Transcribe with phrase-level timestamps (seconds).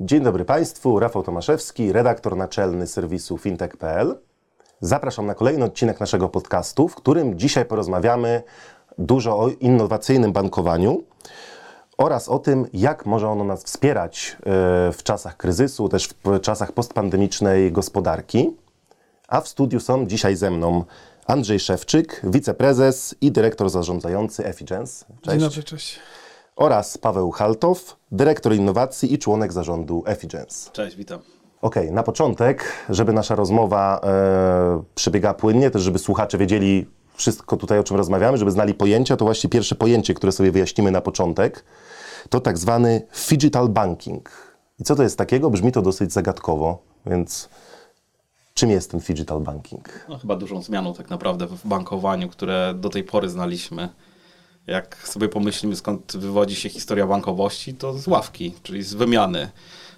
[0.00, 4.18] Dzień dobry Państwu, Rafał Tomaszewski, redaktor naczelny serwisu fintech.pl.
[4.80, 8.42] Zapraszam na kolejny odcinek naszego podcastu, w którym dzisiaj porozmawiamy
[8.98, 11.04] dużo o innowacyjnym bankowaniu
[11.98, 14.42] oraz o tym, jak może ono nas wspierać e,
[14.92, 18.56] w czasach kryzysu, też w czasach postpandemicznej gospodarki.
[19.28, 20.84] A w studiu są dzisiaj ze mną
[21.26, 25.04] Andrzej Szewczyk, wiceprezes i dyrektor zarządzający Effigens.
[25.22, 25.30] Cześć.
[25.30, 26.00] Dzień dobry, cześć.
[26.56, 30.70] Oraz Paweł Haltow, dyrektor innowacji i członek zarządu Effigens.
[30.72, 31.20] Cześć, witam.
[31.62, 37.56] Okej, okay, na początek, żeby nasza rozmowa e, przebiegała płynnie, też żeby słuchacze wiedzieli wszystko
[37.56, 41.00] tutaj, o czym rozmawiamy, żeby znali pojęcia, to właśnie pierwsze pojęcie, które sobie wyjaśnimy na
[41.00, 41.64] początek,
[42.30, 44.30] to tak zwany digital banking.
[44.80, 45.50] I co to jest takiego?
[45.50, 47.48] Brzmi to dosyć zagadkowo, więc
[48.54, 50.06] czym jest ten digital banking?
[50.08, 53.88] No, chyba dużą zmianą tak naprawdę w bankowaniu, które do tej pory znaliśmy.
[54.66, 59.50] Jak sobie pomyślimy, skąd wywodzi się historia bankowości, to z ławki, czyli z wymiany.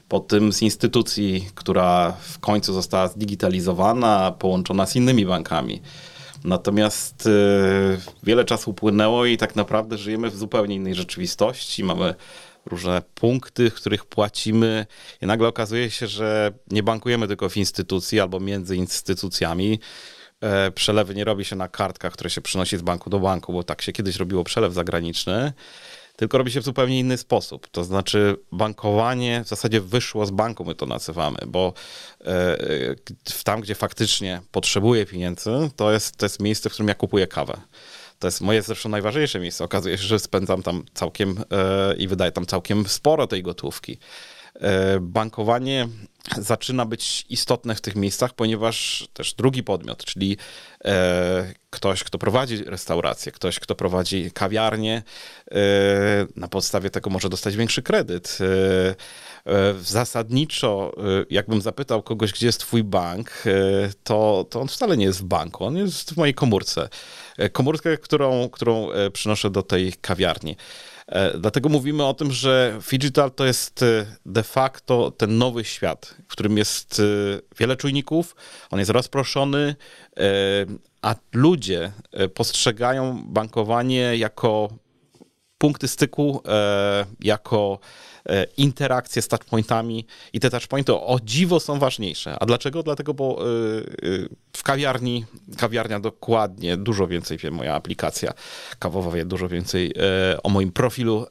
[0.08, 5.82] Po tym z instytucji, która w końcu została zdigitalizowana, połączona z innymi bankami.
[6.44, 7.30] Natomiast y,
[8.22, 11.84] wiele czasu upłynęło i tak naprawdę żyjemy w zupełnie innej rzeczywistości.
[11.84, 12.14] Mamy
[12.66, 14.86] różne punkty, w których płacimy
[15.22, 19.78] i nagle okazuje się, że nie bankujemy tylko w instytucji albo między instytucjami.
[20.40, 23.62] E, przelewy nie robi się na kartkach, które się przynosi z banku do banku, bo
[23.62, 25.52] tak się kiedyś robiło przelew zagraniczny
[26.18, 27.68] tylko robi się w zupełnie inny sposób.
[27.68, 31.72] To znaczy, bankowanie w zasadzie wyszło z banku, my to nazywamy, bo
[32.24, 32.56] e,
[33.44, 37.60] tam, gdzie faktycznie potrzebuję pieniędzy, to jest, to jest miejsce, w którym ja kupuję kawę.
[38.18, 39.64] To jest moje zresztą najważniejsze miejsce.
[39.64, 43.98] Okazuje się, że spędzam tam całkiem e, i wydaję tam całkiem sporo tej gotówki.
[44.60, 45.88] E, bankowanie
[46.38, 50.36] zaczyna być istotne w tych miejscach, ponieważ też drugi podmiot, czyli
[50.84, 55.02] e, ktoś, kto prowadzi restaurację, ktoś, kto prowadzi kawiarnię,
[55.50, 55.56] e,
[56.36, 58.38] na podstawie tego może dostać większy kredyt.
[59.80, 60.94] Zasadniczo,
[61.30, 63.42] jakbym zapytał kogoś, gdzie jest twój bank,
[64.04, 66.88] to, to on wcale nie jest w banku, on jest w mojej komórce.
[67.52, 70.56] Komórkę, którą, którą przynoszę do tej kawiarni.
[71.08, 76.14] E, dlatego mówimy o tym, że digital to jest e, de facto ten nowy świat,
[76.28, 77.02] w którym jest e,
[77.58, 78.36] wiele czujników,
[78.70, 79.76] on jest rozproszony,
[81.02, 81.92] a ludzie
[82.34, 84.68] postrzegają bankowanie jako
[85.58, 86.42] punkty styku,
[87.20, 87.78] jako
[88.56, 92.36] interakcje z touchpointami i te touchpointy o dziwo są ważniejsze.
[92.40, 92.82] A dlaczego?
[92.82, 95.24] Dlatego, bo e, e, w kawiarni,
[95.56, 98.32] kawiarnia dokładnie dużo więcej wie, moja aplikacja
[98.78, 99.94] kawowa wie dużo więcej
[100.42, 101.26] o moim profilu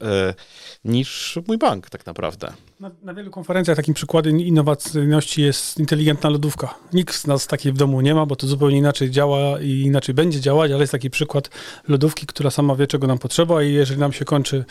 [0.86, 2.54] niż mój bank tak naprawdę.
[2.80, 6.76] Na, na, wielu konferencjach takim przykładem innowacyjności jest inteligentna lodówka.
[6.94, 10.16] Nikt z nas takiej w domu nie ma, bo to zupełnie inaczej działa i inaczej
[10.16, 11.50] będzie działać, ale jest taki przykład
[11.88, 14.66] lodówki, która sama wie, czego nam potrzeba i jeżeli nam się kończy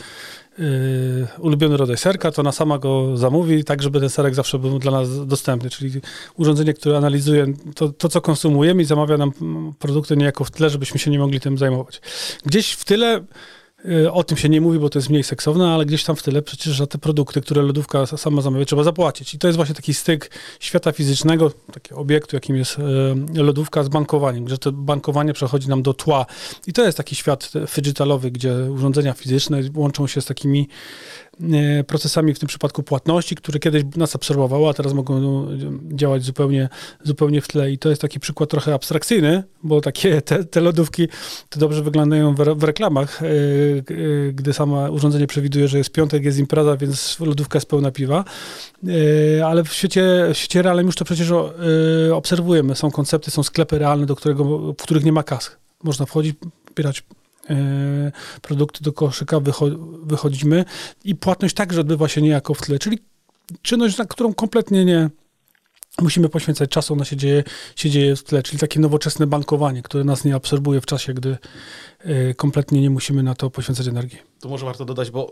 [0.57, 4.79] yy, ulubiony rodzaj serka, to ona sama go zamówi, tak żeby ten serek zawsze był
[4.79, 5.69] dla nas dostępny.
[5.69, 6.01] Czyli
[6.35, 9.31] urządzenie, które analizuje to, to co konsumujemy i zamawia nam
[9.79, 12.01] produkty niejako w tle, żebyśmy się nie mogli tym zajmować.
[12.45, 13.25] Gdzieś w tyle
[14.11, 16.41] o tym się nie mówi, bo to jest mniej seksowne, ale gdzieś tam w tyle
[16.41, 19.33] przecież za te produkty, które lodówka sama zamawia, trzeba zapłacić.
[19.33, 22.77] I to jest właśnie taki styk świata fizycznego, takiego obiektu, jakim jest
[23.35, 26.25] y, lodówka z bankowaniem, że to bankowanie przechodzi nam do tła.
[26.67, 30.67] I to jest taki świat digitalowy, gdzie urządzenia fizyczne łączą się z takimi
[31.26, 31.26] E,
[31.87, 35.47] procesami, w tym przypadku płatności, które kiedyś nas absorbowały, a teraz mogą no,
[35.91, 36.69] działać zupełnie,
[37.03, 37.71] zupełnie w tle.
[37.71, 41.07] I to jest taki przykład trochę abstrakcyjny, bo takie te, te lodówki
[41.49, 43.33] to dobrze wyglądają w, w reklamach, e, e,
[44.33, 48.23] gdy sama urządzenie przewiduje, że jest piątek, jest impreza, więc lodówka jest pełna piwa.
[49.45, 51.31] Ale w świecie, w świecie realnym już to przecież
[52.13, 52.75] obserwujemy.
[52.75, 54.43] Są koncepty, są sklepy realne, do którego,
[54.73, 55.57] w których nie ma kas.
[55.83, 57.26] Można wchodzić, pobierać E,
[58.41, 59.39] produkty do koszyka,
[60.03, 60.65] wychodzimy
[61.03, 62.99] i płatność także odbywa się niejako w tle, czyli
[63.61, 65.09] czynność, na którą kompletnie nie
[66.01, 67.43] musimy poświęcać czasu, ona się dzieje,
[67.75, 71.29] się dzieje w tle, czyli takie nowoczesne bankowanie, które nas nie absorbuje w czasie, gdy
[71.29, 71.37] e,
[72.37, 74.19] kompletnie nie musimy na to poświęcać energii.
[74.39, 75.31] To może warto dodać, bo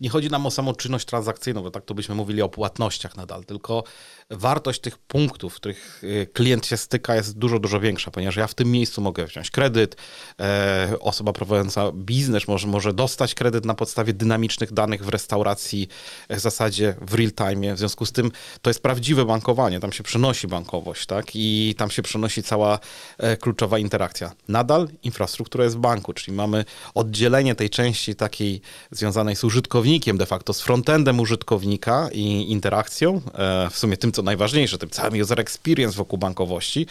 [0.00, 3.44] nie chodzi nam o samą czynność transakcyjną, bo tak to byśmy mówili o płatnościach nadal,
[3.44, 3.84] tylko
[4.30, 8.46] wartość tych punktów, w których y, klient się styka jest dużo, dużo większa, ponieważ ja
[8.46, 9.96] w tym miejscu mogę wziąć kredyt,
[10.40, 15.88] e, osoba prowadząca biznes może, może dostać kredyt na podstawie dynamicznych danych w restauracji
[16.30, 17.74] w zasadzie w real time.
[17.74, 18.30] W związku z tym
[18.62, 21.26] to jest prawdziwe bankowanie, tam się przenosi bankowość, tak?
[21.34, 22.78] I tam się przenosi cała
[23.18, 24.32] e, kluczowa interakcja.
[24.48, 26.64] Nadal infrastruktura jest w banku, czyli mamy
[26.94, 28.60] oddzielenie tej części takiej
[28.90, 34.22] związanej z użytkownikiem, de facto z frontendem użytkownika i interakcją, e, w sumie tym, co
[34.22, 36.86] najważniejsze, tym całym user experience wokół bankowości,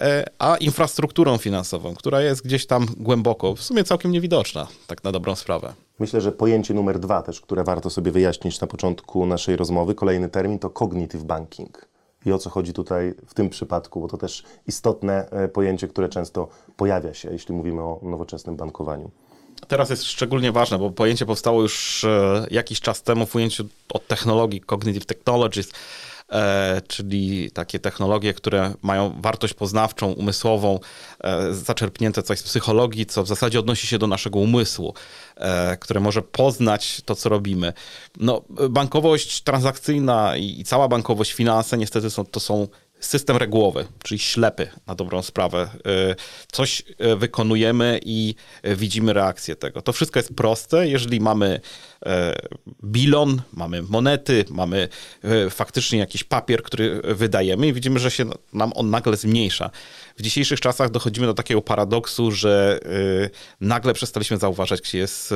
[0.00, 5.12] e, a infrastrukturą finansową, która jest gdzieś tam głęboko, w sumie całkiem niewidoczna, tak na
[5.12, 5.72] dobrą sprawę.
[5.98, 10.28] Myślę, że pojęcie numer dwa też, które warto sobie wyjaśnić na początku naszej rozmowy, kolejny
[10.28, 11.86] termin to cognitive banking.
[12.26, 16.08] I o co chodzi tutaj w tym przypadku, bo to też istotne e, pojęcie, które
[16.08, 19.10] często pojawia się, jeśli mówimy o nowoczesnym bankowaniu.
[19.68, 24.06] Teraz jest szczególnie ważne, bo pojęcie powstało już e, jakiś czas temu w ujęciu od
[24.06, 25.72] technologii, cognitive technologies,
[26.88, 30.80] czyli takie technologie, które mają wartość poznawczą, umysłową,
[31.24, 34.94] e, zaczerpnięte coś z psychologii, co w zasadzie odnosi się do naszego umysłu,
[35.36, 37.72] e, które może poznać to, co robimy.
[38.16, 42.68] No, bankowość transakcyjna i, cała bankowość, finanse niestety są, to są
[43.00, 45.68] system regułowy, czyli ślepy na dobrą sprawę.
[46.52, 46.82] Coś
[47.16, 48.34] wykonujemy i
[48.64, 49.82] widzimy reakcję tego.
[49.82, 51.60] To wszystko jest proste, jeżeli mamy
[52.84, 54.88] bilon, mamy monety, mamy
[55.50, 59.70] faktycznie jakiś papier, który wydajemy i widzimy, że się nam on nagle zmniejsza
[60.16, 63.30] w dzisiejszych czasach dochodzimy do takiego paradoksu, że y,
[63.60, 65.34] nagle przestaliśmy zauważać, gdzie, jest,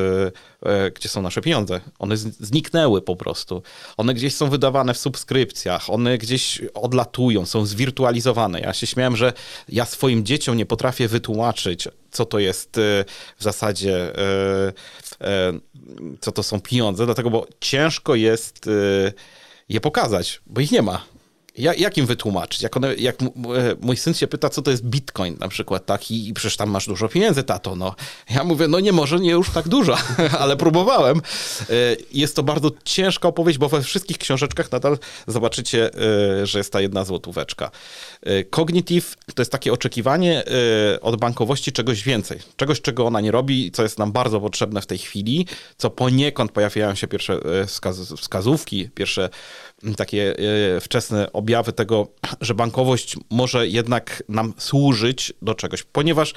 [0.94, 1.80] gdzie są nasze pieniądze.
[1.98, 3.62] One zniknęły po prostu.
[3.96, 8.60] One gdzieś są wydawane w subskrypcjach, one gdzieś odlatują, są zwirtualizowane.
[8.60, 9.32] Ja się śmiałem, że
[9.68, 12.70] ja swoim dzieciom nie potrafię wytłumaczyć, co to jest
[13.36, 14.12] w zasadzie,
[16.20, 18.68] co to są pieniądze, dlatego, bo ciężko jest
[19.68, 21.04] je pokazać, bo ich nie ma.
[21.58, 22.62] Ja, jak im wytłumaczyć?
[22.62, 23.16] Jak, one, jak
[23.80, 26.10] mój syn się pyta, co to jest bitcoin na przykład, tak?
[26.10, 27.94] I, I przecież tam masz dużo pieniędzy, tato, no.
[28.30, 29.96] Ja mówię, no nie może, nie już tak dużo,
[30.40, 31.18] ale próbowałem.
[31.70, 31.72] E,
[32.12, 36.80] jest to bardzo ciężka opowieść, bo we wszystkich książeczkach nadal zobaczycie, e, że jest ta
[36.80, 37.70] jedna złotóweczka.
[38.22, 40.44] E, cognitive to jest takie oczekiwanie
[41.02, 42.38] od bankowości czegoś więcej.
[42.56, 46.52] Czegoś, czego ona nie robi, co jest nam bardzo potrzebne w tej chwili, co poniekąd
[46.52, 47.40] pojawiają się pierwsze
[48.16, 49.28] wskazówki, pierwsze
[49.96, 50.34] takie
[50.80, 52.08] wczesne objawy tego,
[52.40, 56.34] że bankowość może jednak nam służyć do czegoś, ponieważ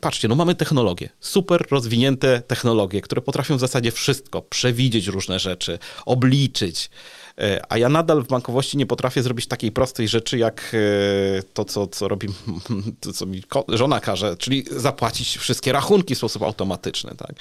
[0.00, 5.78] Patrzcie, no mamy technologie, super rozwinięte technologie, które potrafią w zasadzie wszystko, przewidzieć różne rzeczy,
[6.06, 6.90] obliczyć.
[7.38, 11.64] E, a ja nadal w bankowości nie potrafię zrobić takiej prostej rzeczy, jak e, to,
[11.64, 12.28] co, co robi,
[13.00, 17.14] to, co mi żona każe, czyli zapłacić wszystkie rachunki w sposób automatyczny.
[17.16, 17.34] Tak?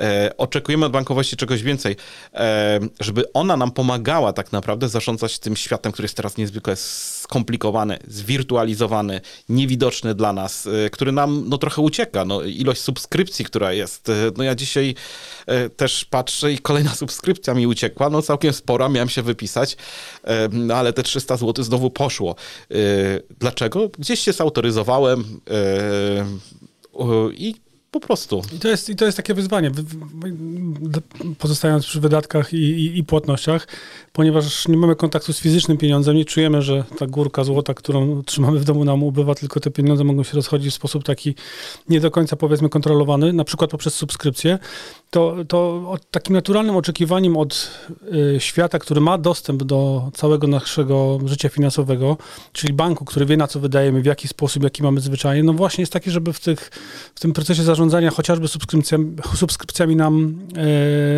[0.00, 1.96] E, oczekujemy od bankowości czegoś więcej,
[2.34, 7.98] e, żeby ona nam pomagała tak naprawdę zarządzać tym światem, który jest teraz niezwykle skomplikowany,
[8.08, 12.24] zwirtualizowany, niewidoczny dla nas, e, który nam no, trochę ucieka.
[12.24, 14.10] No, ilość subskrypcji, która jest.
[14.36, 14.94] No ja dzisiaj
[15.76, 19.76] też patrzę i kolejna subskrypcja mi uciekła, no całkiem spora, miałem się wypisać,
[20.52, 22.34] no, ale te 300 zł znowu poszło.
[23.38, 23.88] Dlaczego?
[23.98, 25.40] Gdzieś się zautoryzowałem
[27.32, 27.54] i
[27.90, 28.42] po prostu.
[28.56, 29.70] I to jest, i to jest takie wyzwanie,
[31.38, 33.68] pozostając przy wydatkach i, i, i, płatnościach,
[34.12, 38.58] ponieważ nie mamy kontaktu z fizycznym pieniądzem, nie czujemy, że ta górka złota, którą trzymamy
[38.58, 41.34] w domu nam ubywa, tylko te pieniądze mogą się rozchodzić w sposób taki
[41.88, 44.58] nie do końca powiedzmy kontrolowany, na przykład poprzez subskrypcję,
[45.10, 47.70] to, to takim naturalnym oczekiwaniem od
[48.36, 52.16] y, świata, który ma dostęp do całego naszego życia finansowego,
[52.52, 55.82] czyli banku, który wie na co wydajemy, w jaki sposób, jaki mamy zwyczaje, no właśnie
[55.82, 56.70] jest taki, żeby w, tych,
[57.14, 60.38] w tym procesie zarządzania chociażby subskrypcjami, subskrypcjami nam,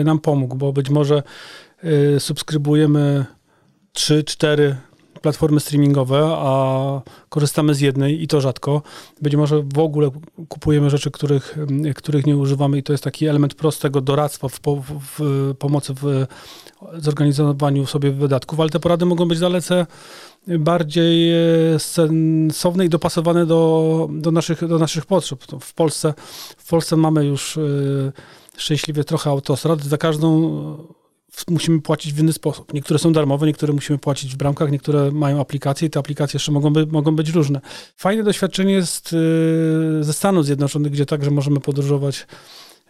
[0.00, 1.22] y, nam pomógł, bo być może
[2.16, 3.24] y, subskrybujemy
[3.92, 4.76] 3, 4
[5.22, 8.82] platformy streamingowe, a korzystamy z jednej i to rzadko.
[9.22, 10.10] Być może w ogóle
[10.48, 11.58] kupujemy rzeczy, których,
[11.96, 14.60] których nie używamy i to jest taki element prostego doradztwa w,
[15.18, 16.26] w, pomocy w
[16.98, 19.86] zorganizowaniu sobie wydatków, ale te porady mogą być dalece
[20.46, 25.44] bardziej e, sensowne i dopasowane do, do, naszych, do naszych potrzeb.
[25.60, 26.14] W Polsce,
[26.56, 27.60] w Polsce mamy już e,
[28.56, 29.82] szczęśliwie trochę autostrad.
[29.82, 31.01] Za każdą
[31.48, 32.74] musimy płacić w inny sposób.
[32.74, 36.52] Niektóre są darmowe, niektóre musimy płacić w bramkach, niektóre mają aplikacje i te aplikacje jeszcze
[36.52, 37.60] mogą, by, mogą być różne.
[37.96, 42.26] Fajne doświadczenie jest y, ze Stanów Zjednoczonych, gdzie także możemy podróżować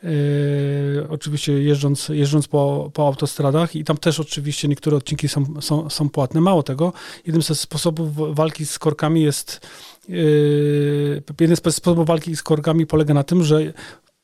[0.03, 5.91] Yy, oczywiście jeżdżąc, jeżdżąc po, po autostradach i tam też oczywiście niektóre odcinki są, są,
[5.91, 6.41] są płatne.
[6.41, 6.93] Mało tego,
[7.27, 9.61] jednym ze sposobów walki z korkami jest
[10.09, 13.73] yy, jeden z sposobów walki z korkami polega na tym, że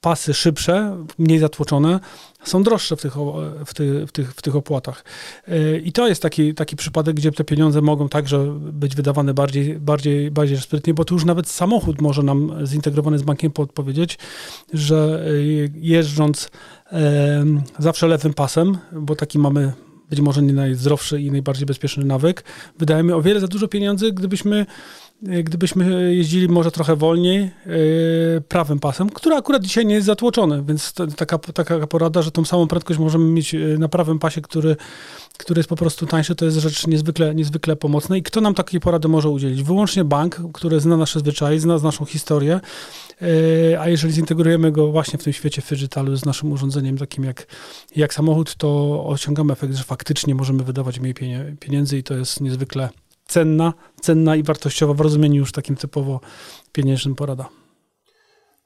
[0.00, 2.00] pasy szybsze, mniej zatłoczone,
[2.44, 3.14] są droższe w tych,
[3.66, 5.04] w tych, w tych, w tych opłatach.
[5.48, 9.78] E, I to jest taki, taki przypadek, gdzie te pieniądze mogą także być wydawane bardziej,
[9.78, 14.18] bardziej, bardziej sprytnie, bo tu już nawet samochód może nam zintegrowany z bankiem podpowiedzieć,
[14.72, 15.30] że e,
[15.74, 16.50] jeżdżąc
[17.78, 19.72] zawsze lewym pasem, bo taki mamy
[20.10, 22.44] być może nie najzdrowszy i najbardziej bezpieczny nawyk,
[22.78, 24.66] wydajemy o wiele za dużo pieniędzy, gdybyśmy
[25.22, 27.50] gdybyśmy jeździli może trochę wolniej e,
[28.48, 32.68] prawym pasem, który akurat dzisiaj nie jest zatłoczony, więc taka, taka porada, że tą samą
[32.68, 34.76] prędkość możemy mieć e, na prawym pasie, który,
[35.38, 38.16] który jest po prostu tańszy, to jest rzecz niezwykle, niezwykle pomocna.
[38.16, 39.62] I kto nam takiej porady może udzielić?
[39.62, 42.60] Wyłącznie bank, który zna nasze zwyczaje, zna naszą historię,
[43.80, 47.46] a jeżeli zintegrujemy go właśnie w tym świecie digitalu z naszym urządzeniem takim jak,
[47.96, 51.14] jak samochód, to osiągamy efekt, że faktycznie możemy wydawać mniej
[51.60, 52.88] pieniędzy i to jest niezwykle
[53.28, 56.20] cenna, cenna i wartościowa w rozumieniu już takim typowo
[56.73, 57.49] pieniężnym porada.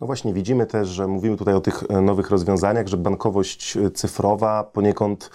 [0.00, 3.90] No właśnie, widzimy też, że mówimy tutaj o tych e, nowych rozwiązaniach, że bankowość e,
[3.90, 5.30] cyfrowa poniekąd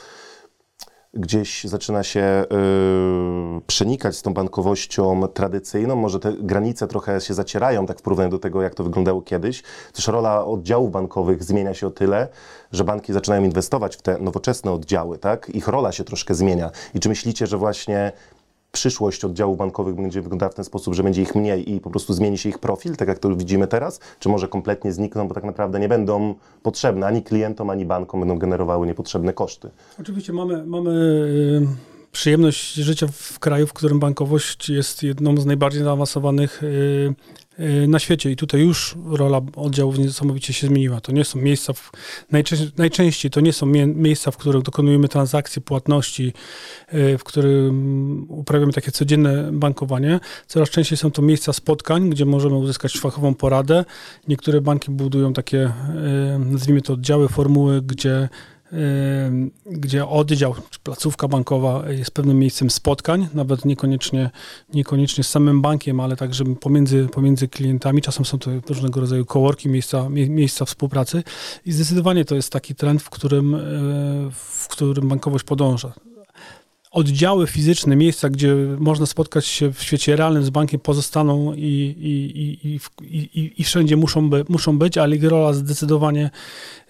[1.13, 5.95] gdzieś zaczyna się yy, przenikać z tą bankowością tradycyjną.
[5.95, 9.63] Może te granice trochę się zacierają, tak w porównaniu do tego, jak to wyglądało kiedyś.
[9.93, 12.27] Też rola oddziałów bankowych zmienia się o tyle,
[12.71, 15.49] że banki zaczynają inwestować w te nowoczesne oddziały, tak?
[15.49, 16.71] Ich rola się troszkę zmienia.
[16.93, 18.11] I czy myślicie, że właśnie
[18.71, 22.13] przyszłość oddziałów bankowych będzie wyglądała w ten sposób, że będzie ich mniej i po prostu
[22.13, 23.99] zmieni się ich profil, tak jak to widzimy teraz?
[24.19, 28.37] Czy może kompletnie znikną, bo tak naprawdę nie będą potrzebne ani klientom, ani bankom, będą
[28.39, 29.69] generowały niepotrzebne koszty?
[29.99, 31.67] Oczywiście mamy, mamy y,
[32.11, 37.15] przyjemność życia w kraju, w którym bankowość jest jedną z najbardziej zaawansowanych y,
[37.87, 41.01] na świecie i tutaj już rola oddziałów niesamowicie się zmieniła.
[41.01, 41.91] To nie są miejsca, w,
[42.31, 46.33] najczęściej, najczęściej to nie są mie miejsca, w których dokonujemy transakcji, płatności,
[46.93, 50.19] y, w którym uprawiamy takie codzienne bankowanie.
[50.47, 53.85] Coraz częściej są to miejsca spotkań, gdzie możemy uzyskać fachową poradę.
[54.27, 58.29] Niektóre banki budują takie, y, nazwijmy to oddziały, formuły, gdzie
[59.65, 64.29] gdzie oddział czy placówka bankowa jest pewnym miejscem spotkań, nawet niekoniecznie,
[64.73, 68.01] niekoniecznie z samym bankiem, ale także pomiędzy, pomiędzy klientami.
[68.01, 71.23] Czasem są to różnego rodzaju kołorki, miejsca, miejsca współpracy
[71.65, 73.59] i zdecydowanie to jest taki trend, w którym, e,
[74.31, 76.06] w którym bankowość podąża
[76.97, 82.67] oddziały fizyczne, miejsca, gdzie można spotkać się w świecie realnym z bankiem, pozostaną i, i,
[82.67, 82.79] i,
[83.41, 86.29] i, i wszędzie muszą, by, muszą być, ale ich rola zdecydowanie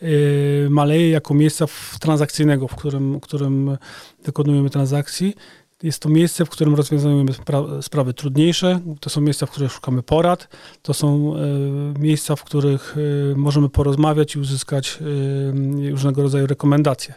[0.03, 1.65] y, maleje jako miejsca
[1.99, 3.77] transakcyjnego, w którym, którym
[4.25, 5.35] dokonujemy transakcji.
[5.83, 10.03] Jest to miejsce, w którym rozwiązujemy spra sprawy trudniejsze, to są miejsca, w których szukamy
[10.03, 10.47] porad,
[10.81, 14.99] to są y, miejsca, w których y, możemy porozmawiać i uzyskać
[15.91, 17.13] różnego rodzaju rekomendacje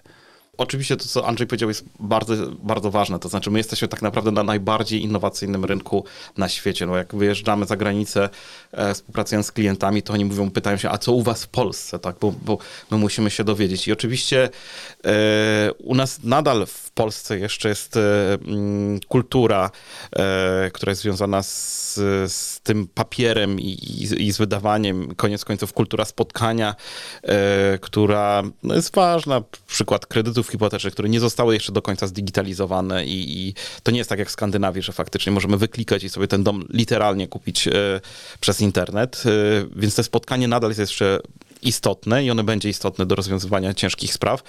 [0.60, 3.18] oczywiście to, co Andrzej powiedział, jest bardzo, bardzo ważne.
[3.18, 6.04] To znaczy, my jesteśmy tak naprawdę na najbardziej innowacyjnym rynku
[6.36, 6.86] na świecie.
[6.86, 8.28] No, jak wyjeżdżamy za granicę,
[8.72, 11.98] e, współpracując z klientami, to oni mówią, pytają się, a co u was w Polsce,
[11.98, 12.16] tak?
[12.20, 12.58] Bo, bo
[12.90, 13.88] my musimy się dowiedzieć.
[13.88, 14.48] I oczywiście
[15.04, 18.00] e, u nas nadal w Polsce jeszcze jest e,
[18.34, 19.70] mm, kultura,
[20.12, 21.94] e, która jest związana z,
[22.32, 26.74] z tym papierem i, i, i, z wydawaniem, koniec końców kultura spotkania,
[27.22, 29.42] e, która no, jest ważna.
[29.66, 34.10] Przykład kredytów hipotecznych, które nie zostały jeszcze do końca zdigitalizowane i, i, to nie jest
[34.10, 37.72] tak jak w Skandynawii, że faktycznie możemy wyklikać i sobie ten dom literalnie kupić e,
[38.40, 39.30] przez internet, e,
[39.76, 41.20] więc to spotkanie nadal jest jeszcze
[41.62, 44.42] istotne i one będzie istotne do rozwiązywania ciężkich spraw.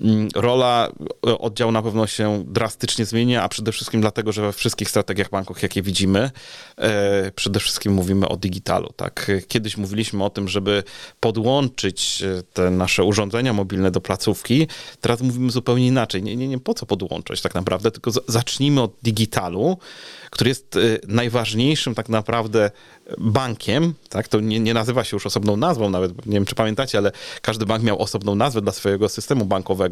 [0.00, 0.88] Mm, rola
[1.26, 5.30] e, oddziału na pewno się drastycznie zmienia, a przede wszystkim dlatego, że we wszystkich strategiach
[5.30, 6.30] banków, jakie widzimy,
[6.76, 8.88] e, przede wszystkim mówimy o digitalu.
[8.96, 9.30] Tak?
[9.48, 10.82] Kiedyś mówiliśmy o tym, żeby
[11.20, 14.66] podłączyć e, te nasze urządzenia mobilne do placówki,
[15.00, 16.22] teraz mówimy zupełnie inaczej.
[16.22, 19.78] Nie, nie, nie po co podłączać tak naprawdę, tylko zacznijmy od digitalu,
[20.30, 20.78] który jest
[21.08, 22.70] najważniejszym tak naprawdę
[23.18, 26.98] bankiem, tak, to nie, nie, nazywa się już osobną nazwą, nawet nie wiem, czy pamiętacie,
[26.98, 27.12] ale
[27.42, 29.87] każdy bank miał osobną nazwę dla swojego systemu bankowego.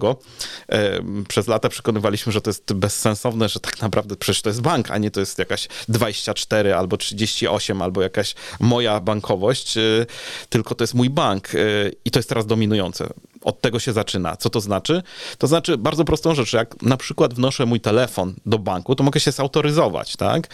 [1.28, 4.98] Przez lata przekonywaliśmy, że to jest bezsensowne, że tak naprawdę przecież to jest bank, a
[4.98, 10.06] nie to jest jakaś 24 albo 38 albo jakaś moja bankowość, e,
[10.48, 11.58] tylko to jest mój bank e,
[12.04, 13.08] i to jest teraz dominujące.
[13.46, 14.36] Od tego się zaczyna.
[14.36, 15.02] Co to znaczy?
[15.38, 16.52] To znaczy bardzo prostą rzecz.
[16.52, 20.48] Jak na przykład wnoszę mój telefon do banku, to mogę się zautoryzować, tak?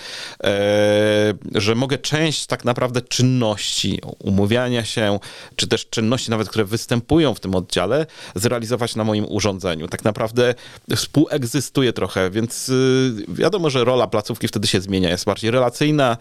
[0.44, 5.18] E, że mogę część tak naprawdę czynności, umówiania się,
[5.56, 9.88] czy też czynności nawet, które występują w tym oddziale, zrealizować na moim urządzeniu.
[9.88, 10.54] Tak naprawdę
[10.96, 16.16] współegzystuje trochę, więc y, wiadomo, że rola placówki wtedy się zmienia, jest bardziej relacyjna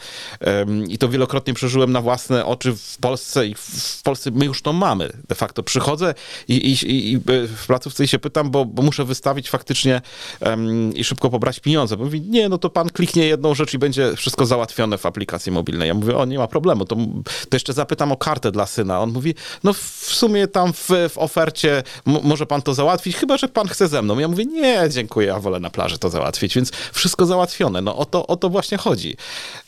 [0.88, 4.74] i to wielokrotnie przeżyłem na własne oczy w Polsce i w Polsce my już to
[4.74, 5.14] mamy.
[5.30, 6.14] De facto przychodzę
[6.48, 10.02] i i, i, w placówce się pytam, bo, bo muszę wystawić faktycznie
[10.42, 11.98] um, i szybko pobrać pieniądze.
[11.98, 15.52] Bo mówi, nie, no to pan kliknie jedną rzecz i będzie wszystko załatwione w aplikacji
[15.52, 15.88] mobilnej.
[15.88, 19.00] Ja mówię, o, nie ma problemu, to, to jeszcze zapytam o kartę dla syna.
[19.00, 23.48] On mówi, no w sumie tam w, w ofercie może pan to załatwić, chyba, że
[23.48, 24.20] pan chce ze mną.
[24.20, 27.82] Ja mówię, nie, dziękuję, ja wolę na plaży to załatwić, więc wszystko załatwione.
[27.82, 29.16] No o to, o to właśnie chodzi.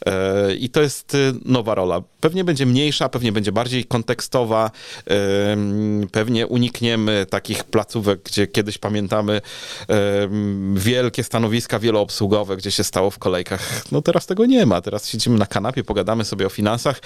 [0.05, 2.01] E, I to jest y, nowa rola.
[2.19, 4.71] Pewnie będzie mniejsza, pewnie będzie bardziej kontekstowa,
[6.11, 9.41] pewnie uniknie dotkniemy takich placówek, gdzie kiedyś pamiętamy
[10.73, 13.83] wielkie stanowiska wieloobsługowe, gdzie się stało w kolejkach.
[13.91, 14.81] No teraz tego nie ma.
[14.81, 17.01] Teraz siedzimy na kanapie, pogadamy sobie o finansach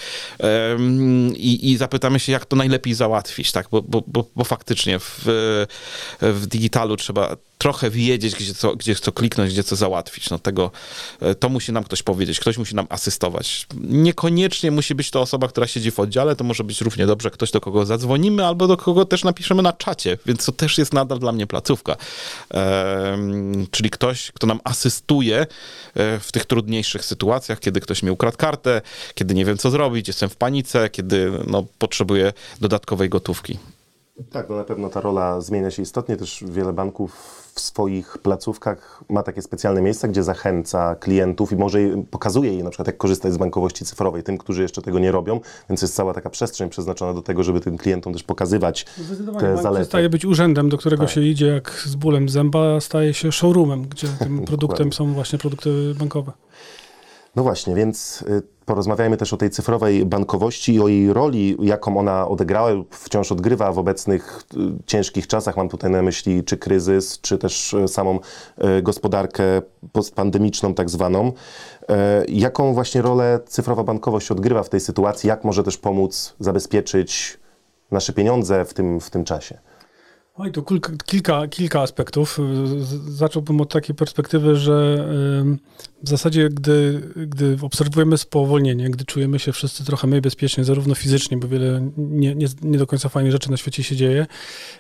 [1.36, 3.68] i, i zapytamy się, jak to najlepiej załatwić, tak?
[3.72, 5.22] Bo, bo, bo, bo faktycznie w,
[6.22, 10.30] w digitalu trzeba trochę wiedzieć, gdzie co, gdzie co kliknąć, gdzie co załatwić.
[10.30, 10.72] No tego,
[11.22, 13.68] e, to musi nam ktoś powiedzieć, ktoś musi nam asystować.
[13.82, 17.52] Niekoniecznie musi być to osoba, która siedzi w oddziale, to może być równie dobrze ktoś,
[17.52, 21.20] do kogo zadzwonimy, albo do kogo też napiszemy na czacie, więc to też jest nadal
[21.20, 21.96] dla mnie placówka.
[23.72, 25.48] Czyli ktoś, kto nam asystuje e,
[26.20, 28.82] w tych trudniejszych sytuacjach, kiedy ktoś mi ukradł kartę,
[29.16, 33.58] kiedy nie wiem co zrobić, jestem w panice, kiedy no, potrzebuję dodatkowej gotówki.
[34.32, 36.18] Tak, no na pewno ta rola zmienia się istotnie.
[36.18, 37.14] Też wiele banków
[37.56, 41.80] w swoich placówkach ma takie specjalne miejsca, gdzie zachęca klientów i może
[42.12, 45.40] pokazuje jej na przykład, jak korzystać z bankowości cyfrowej, tym, którzy jeszcze tego nie robią,
[45.70, 48.86] więc jest cała taka przestrzeń przeznaczona do tego, żeby tym klientom też pokazywać
[49.40, 49.86] te zalety.
[49.86, 51.14] Staje być urzędem, do którego tak.
[51.14, 55.96] się idzie jak z bólem zęba, staje się showroomem, gdzie tym produktem są właśnie produkty
[56.00, 56.32] bankowe.
[57.38, 61.98] No właśnie, więc y, porozmawiajmy też o tej cyfrowej bankowości i o jej roli, jaką
[61.98, 65.58] ona odegrała, wciąż odgrywa w obecnych y, ciężkich czasach.
[65.58, 68.20] Mam tutaj na myśli czy kryzys, czy też y, samą
[68.84, 69.44] gospodarkę
[69.92, 71.32] postpandemiczną tak zwaną.
[72.28, 75.28] Jaką właśnie rolę cyfrowa bankowość odgrywa w tej sytuacji?
[75.28, 77.40] Jak może też pomóc zabezpieczyć
[77.92, 79.58] nasze pieniądze w tym, w tym czasie?
[80.36, 80.64] Oj, tu
[81.06, 82.40] kilka, kilka aspektów.
[83.08, 85.08] Zacząłbym od takiej perspektywy, że
[86.04, 91.38] w zasadzie, gdy, gdy obserwujemy spowolnienie, gdy czujemy się wszyscy trochę mniej bezpiecznie, zarówno fizycznie,
[91.38, 94.28] bo wiele nie, nie, nie do końca fajnych rzeczy na świecie się dzieje,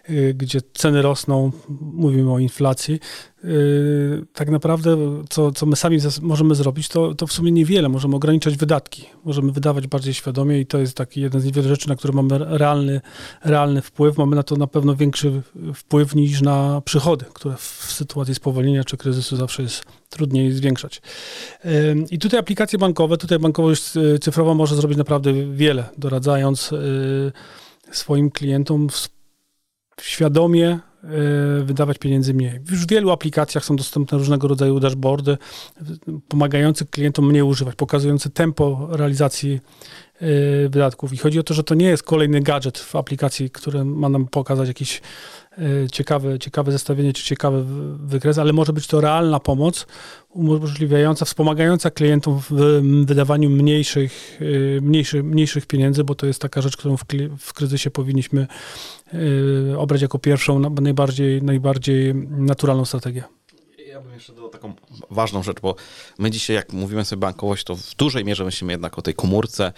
[0.09, 2.99] y, gdzie ceny rosną, mówimy o inflacji,
[3.43, 4.97] y, tak naprawdę
[5.29, 7.89] co, co my sami możemy zrobić, to, to w sumie niewiele.
[7.89, 11.89] Możemy ograniczać wydatki, możemy wydawać bardziej świadomie i to jest taki jeden z niewielu rzeczy,
[11.89, 13.01] na które mamy realny,
[13.43, 14.17] realny wpływ.
[14.17, 15.41] Mamy na to na pewno większy
[15.73, 21.01] wpływ niż na przychody, które w sytuacji spowolnienia czy kryzysu zawsze jest trudniej zwiększać.
[22.11, 27.31] I tutaj aplikacje bankowe, tutaj bankowość y, cyfrowa może zrobić naprawdę wiele, doradzając y,
[27.91, 28.87] swoim klientom
[30.01, 30.79] świadomie
[31.59, 32.59] y, wydawać pieniędzy mniej.
[32.71, 35.37] Już w wielu aplikacjach są dostępne różnego rodzaju dashboardy
[36.27, 39.59] pomagające klientom mniej używać, pokazujące tempo realizacji
[40.69, 41.13] wydatków.
[41.13, 44.27] I chodzi o to, że to nie jest kolejny gadżet w aplikacji, który ma nam
[44.27, 45.01] pokazać jakiś
[45.91, 47.63] ciekawe, ciekawe zestawienie czy ciekawy
[48.07, 49.87] wykres, ale może być to realna pomoc
[50.29, 54.39] umożliwiająca, wspomagająca klientom w wydawaniu mniejszych,
[54.77, 57.03] e, mniejszych, mniejszych pieniędzy, bo to jest taka rzecz, którą w,
[57.39, 58.47] w kryzysie powinniśmy
[59.73, 63.36] e, obrać jako pierwszą, najbardziej, najbardziej naturalną strategię
[63.97, 64.73] ja bym jeszcze dodał taką
[65.11, 65.75] ważną rzecz, bo
[66.19, 69.73] my dzisiaj, jak mówimy sobie bankowość, to w dużej mierze myślimy jednak o tej komórce,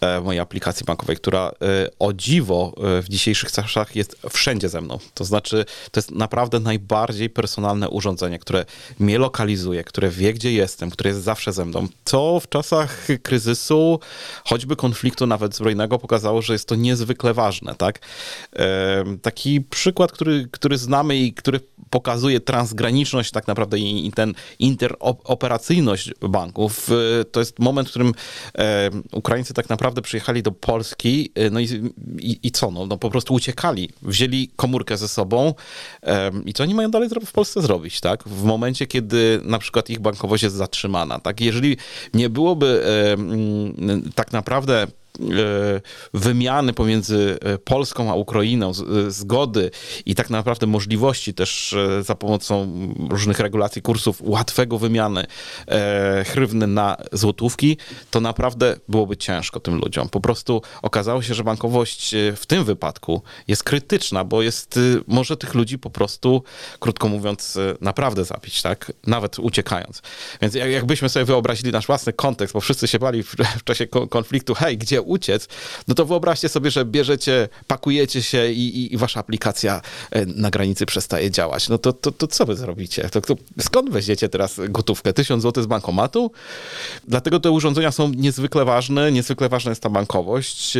[0.00, 1.52] e, mojej aplikacji bankowej, która e,
[1.98, 4.98] o dziwo e, w dzisiejszych czasach jest wszędzie ze mną.
[5.14, 8.64] To znaczy, to jest naprawdę najbardziej personalne urządzenie, które
[8.98, 11.88] mnie lokalizuje, które wie, gdzie jestem, które jest zawsze ze mną.
[12.04, 14.00] Co w czasach kryzysu,
[14.44, 17.98] choćby konfliktu nawet zbrojnego, pokazało, że jest to niezwykle ważne, tak?
[19.22, 26.90] Taki przykład, który, który znamy i który pokazuje transgraniczność tak naprawdę i, ten interoperacyjność banków.
[27.20, 28.12] Y, to jest moment, w którym
[28.58, 32.96] e, Ukraińcy tak naprawdę przyjechali do Polski, y, no i, i, i co, no, no
[32.96, 35.54] po prostu uciekali, wzięli komórkę ze sobą
[36.44, 38.24] i co oni mają dalej w Polsce zrobić, tak?
[38.24, 41.40] W momencie, kiedy na przykład ich bankowość jest zatrzymana, tak?
[41.40, 41.76] Jeżeli
[42.14, 42.84] nie byłoby
[44.14, 44.86] tak naprawdę
[46.14, 49.70] wymiany pomiędzy e, Polską a Ukrainą, e, zgody
[50.06, 52.68] i tak naprawdę możliwości też za pomocą
[53.10, 55.26] różnych regulacji kursów łatwego wymiany
[56.26, 57.76] hrywny na złotówki,
[58.10, 60.08] to naprawdę byłoby ciężko tym ludziom.
[60.08, 65.54] Po prostu okazało się, że bankowość w tym wypadku jest krytyczna, bo jest, może tych
[65.54, 66.42] ludzi po prostu,
[66.78, 68.92] krótko mówiąc, naprawdę zabić, tak?
[69.06, 70.02] Nawet uciekając.
[70.42, 74.54] Więc jakbyśmy sobie wyobrazili nasz własny kontekst, bo wszyscy się bali w, w czasie konfliktu,
[74.54, 75.48] hej, gdzie uciec,
[75.88, 80.50] no to wyobraźcie sobie, że bierzecie, pakujecie się i, i, i wasza aplikacja e, na
[80.50, 81.68] granicy przestaje działać.
[81.68, 83.08] No to, to, to co wy zrobicie?
[83.08, 85.12] To, to skąd weźmiecie teraz gotówkę?
[85.12, 86.30] Tysiąc złotych z bankomatu?
[87.08, 90.78] Dlatego te urządzenia są niezwykle ważne, niezwykle ważna jest ta bankowość.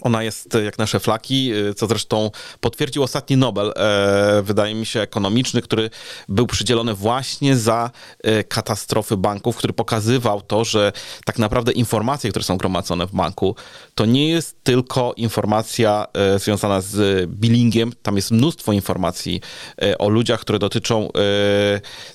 [0.00, 2.30] Ona jest jak nasze flaki, co zresztą
[2.60, 5.90] potwierdził ostatni Nobel, e, wydaje mi się, ekonomiczny, który
[6.28, 7.90] był przydzielony właśnie za
[8.22, 10.92] e, katastrofy banków, który pokazywał to, że
[11.24, 13.56] tak naprawdę informacje, które są gromadzone w banku,
[13.94, 19.40] to nie jest tylko informacja e, związana z billingiem, tam jest mnóstwo informacji
[19.98, 21.08] o ludziach, które dotyczą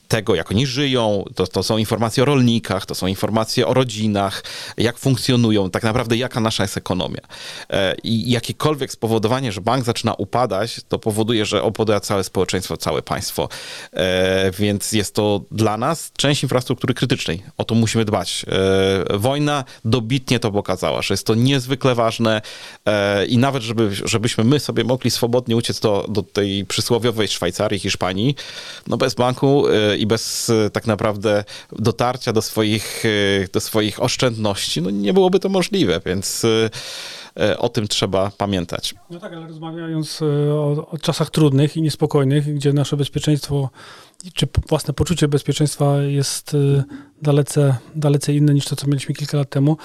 [0.08, 4.44] tego, jak oni żyją, to, to są informacje o rolnikach, to są informacje o rodzinach,
[4.78, 7.22] jak funkcjonują, tak naprawdę jaka nasza jest ekonomia.
[7.70, 13.02] E, i jakiekolwiek spowodowanie, że bank zaczyna upadać, to powoduje, że opowiada całe społeczeństwo, całe
[13.02, 13.50] państwo.
[13.94, 17.44] E, więc jest to dla nas część infrastruktury krytycznej.
[17.58, 18.46] O to musimy dbać.
[19.14, 22.42] Wojna dobitnie to pokazała, że jest to niezwykle ważne
[23.28, 28.36] i nawet, żeby, żebyśmy my sobie mogli swobodnie uciec do, do tej przysłowiowej Szwajcarii, Hiszpanii,
[28.88, 29.66] no bez banku
[29.98, 33.04] i bez tak naprawdę dotarcia do swoich,
[33.54, 36.70] do swoich oszczędności, no nie byłoby to możliwe, więc e,
[37.58, 38.96] o tym trzeba pamiętać.
[39.10, 43.70] No tak, ale rozmawiając e, o, o czasach trudnych i niespokojnych, gdzie nasze bezpieczeństwo
[44.34, 46.84] czy własne poczucie bezpieczeństwa jest e,
[47.22, 49.78] dalece, dalece inne niż to, co mieliśmy kilka lat temu.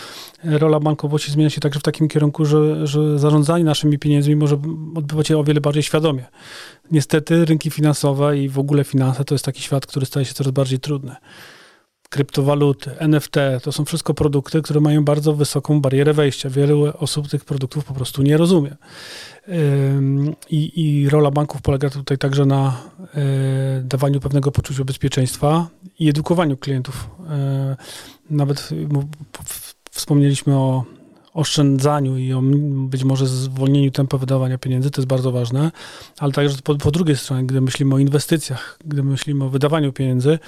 [0.45, 4.55] Rola bankowości zmienia się także w takim kierunku, że, że zarządzanie naszymi pieniędzmi może
[4.95, 6.25] odbywać się o wiele bardziej świadomie.
[6.91, 10.53] Niestety rynki finansowe i w ogóle finanse to jest taki świat, który staje się coraz
[10.53, 11.17] bardziej trudny
[12.15, 16.51] kryptowaluty, NFT, to są wszystko produkty, które mają bardzo wysoką barierę wejścia.
[16.51, 18.77] Wiele osób tych produktów po prostu nie rozumie.
[20.51, 22.83] I, i rola banków polega tutaj także na
[23.15, 25.67] e, dawaniu pewnego poczucia bezpieczeństwa
[25.99, 27.11] i edukowaniu klientów.
[27.31, 27.77] E,
[28.31, 28.69] nawet
[29.91, 30.85] wspomnieliśmy o
[31.35, 32.43] oszczędzaniu i o
[32.89, 35.73] być może zwolnieniu tempa wydawania pieniędzy, to jest bardzo ważne,
[36.19, 40.39] ale także po, po drugiej stronie, gdy myślimy o inwestycjach, gdy myślimy o wydawaniu pieniędzy,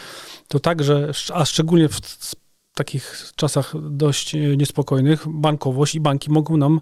[0.49, 2.01] to także, a szczególnie w
[2.75, 6.81] takich czasach dość niespokojnych, bankowość i banki mogą nam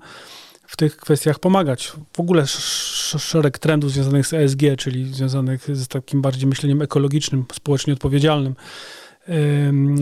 [0.66, 1.92] w tych kwestiach pomagać.
[2.12, 7.92] W ogóle szereg trendów związanych z ESG, czyli związanych z takim bardziej myśleniem ekologicznym, społecznie
[7.92, 8.54] odpowiedzialnym.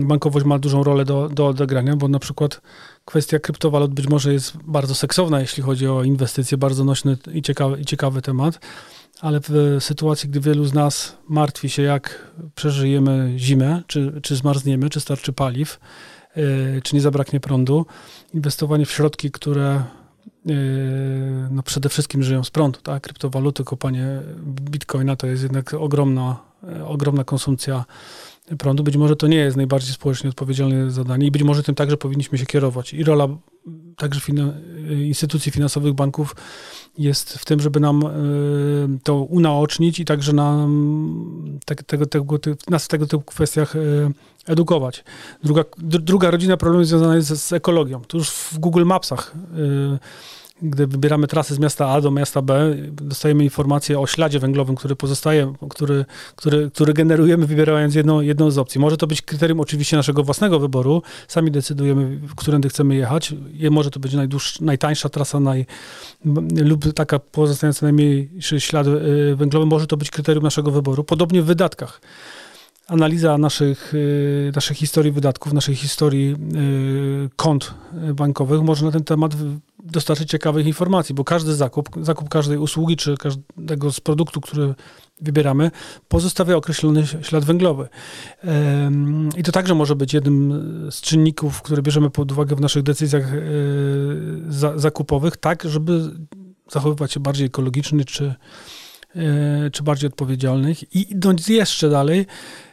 [0.01, 2.61] Bankowość ma dużą rolę do, do odegrania, bo na przykład
[3.05, 7.81] kwestia kryptowalut być może jest bardzo seksowna, jeśli chodzi o inwestycje, bardzo nośny i ciekawy,
[7.81, 8.59] i ciekawy temat,
[9.21, 14.89] ale w sytuacji, gdy wielu z nas martwi się, jak przeżyjemy zimę, czy, czy zmarzniemy,
[14.89, 15.79] czy starczy paliw,
[16.35, 17.85] yy, czy nie zabraknie prądu,
[18.33, 19.83] inwestowanie w środki, które
[20.45, 20.55] yy,
[21.51, 23.03] no przede wszystkim żyją z prądu, tak?
[23.03, 27.85] Kryptowaluty, kopanie bitcoina to jest jednak ogromna, yy, ogromna konsumpcja
[28.57, 28.83] prądu.
[28.83, 32.37] Być może to nie jest najbardziej społecznie odpowiedzialne zadanie i być może tym także powinniśmy
[32.37, 32.93] się kierować.
[32.93, 33.27] I rola
[33.97, 34.19] także
[35.05, 36.35] instytucji finansowych, banków
[36.97, 42.85] jest w tym, żeby nam y, to unaocznić i także nam te, tego, tego, nas
[42.85, 44.11] w tego typu kwestiach y,
[44.47, 45.03] edukować.
[45.43, 48.01] Druga, druga rodzina problemu związana jest z, ekologią.
[48.01, 49.99] To już w Google Mapsach y,
[50.61, 54.95] gdy wybieramy trasy z miasta A do miasta B, dostajemy informację o śladzie węglowym, który
[54.95, 58.81] pozostaje, który, który, który generujemy wybierając jedną, jedną z opcji.
[58.81, 61.01] Może to być kryterium oczywiście naszego własnego wyboru.
[61.27, 63.33] Sami decydujemy, którędy chcemy jechać.
[63.71, 64.13] Może to być
[64.61, 65.65] najtańsza trasa naj,
[66.55, 69.65] lub taka pozostająca najmniejszy ślad y, węglowy.
[69.65, 71.03] Może to być kryterium naszego wyboru.
[71.03, 72.01] Podobnie w wydatkach
[72.87, 76.35] analiza naszych, y, naszych historii wydatków, naszej historii
[77.25, 77.73] y, kont
[78.13, 79.35] bankowych może na ten temat
[79.93, 84.73] dostarczyć ciekawych informacji, bo każdy zakup, zakup każdej usługi czy każdego z produktu, który
[85.21, 85.71] wybieramy,
[86.07, 87.89] pozostawia określony ślad węglowy.
[89.37, 93.33] I to także może być jednym z czynników, które bierzemy pod uwagę w naszych decyzjach
[93.33, 93.39] e,
[94.75, 96.11] zakupowych, tak, żeby
[96.71, 98.35] zachowywać się bardziej ekologiczny czy,
[99.15, 100.95] e, czy bardziej odpowiedzialnych.
[100.95, 102.25] I idąc jeszcze dalej,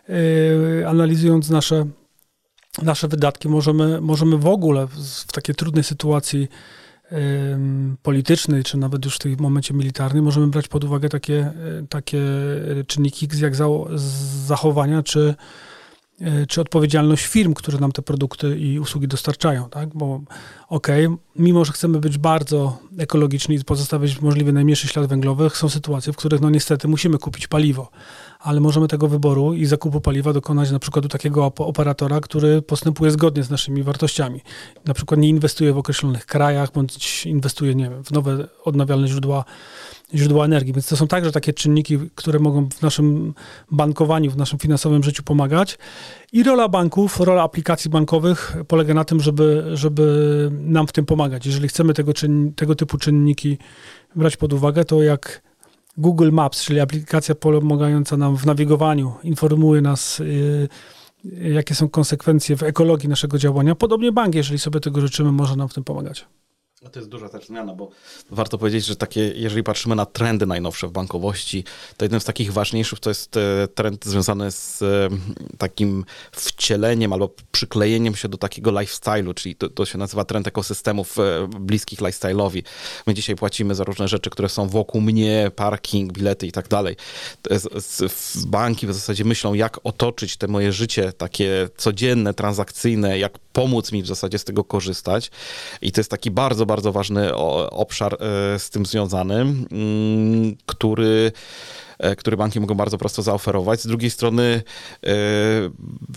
[0.09, 1.87] e, analizując nasze,
[2.83, 4.95] nasze wydatki, możemy, możemy w ogóle w,
[5.29, 6.49] w takiej trudnej sytuacji
[8.03, 11.53] politycznej, czy nawet już w tym momencie militarnym, możemy brać pod uwagę takie, e,
[11.89, 12.23] takie
[12.87, 13.55] czynniki jak
[14.47, 15.35] zachowania, czy,
[16.21, 19.89] e, czy odpowiedzialność firm, które nam te produkty i usługi dostarczają, tak?
[19.95, 20.21] Bo
[20.69, 25.69] okej, okay, mimo że chcemy być bardzo ekologiczni i pozostawić możliwie najmniejszy ślad węglowy, są
[25.69, 27.91] sytuacje, w których no niestety musimy kupić paliwo
[28.43, 33.11] ale możemy tego wyboru i zakupu paliwa dokonać na przykład u takiego operatora, który postępuje
[33.11, 34.41] zgodnie z naszymi wartościami.
[34.87, 39.45] Na przykład nie inwestuje w określonych krajach, bądź inwestuje nie wiem, w nowe odnawialne źródła,
[40.15, 40.73] źródła energii.
[40.73, 43.35] Więc to są także takie czynniki, które mogą w naszym
[43.71, 45.79] bankowaniu, w naszym finansowym życiu pomagać.
[46.33, 51.47] I rola banków, rola aplikacji bankowych polega na tym, żeby, żeby nam w tym pomagać.
[51.47, 53.59] Jeżeli chcemy tego, czyn, tego typu czynniki
[54.17, 55.50] brać pod uwagę, to jak
[55.97, 60.69] Google Maps, czyli aplikacja pomagająca nam w nawigowaniu, informuje nas, y,
[61.43, 63.75] jakie są konsekwencje w ekologii naszego działania.
[63.75, 66.27] Podobnie bank, jeżeli sobie tego życzymy, może nam w tym pomagać.
[66.81, 67.91] To jest duża też zmiana, bo
[68.31, 71.65] warto powiedzieć, że takie, jeżeli patrzymy na trendy najnowsze w bankowości,
[71.97, 75.09] to jednym z takich ważniejszych to jest e, trend związany z e,
[75.59, 81.19] takim wcieleniem albo przyklejeniem się do takiego lifestyle'u, czyli to, to się nazywa trend ekosystemów
[81.19, 82.63] e, bliskich lifestyle'owi.
[83.07, 86.97] My dzisiaj płacimy za różne rzeczy, które są wokół mnie, parking, bilety i tak dalej.
[88.47, 94.03] Banki w zasadzie myślą, jak otoczyć te moje życie takie codzienne, transakcyjne, jak pomóc mi
[94.03, 95.31] w zasadzie z tego korzystać.
[95.83, 97.35] I to jest taki bardzo, bardzo ważny
[97.71, 98.17] obszar
[98.59, 101.33] z tym związany, mm, który
[102.01, 103.81] E, który banki mogą bardzo prosto zaoferować.
[103.81, 104.63] Z drugiej strony
[105.07, 105.11] e,